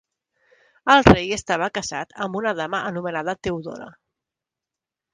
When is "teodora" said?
3.49-3.95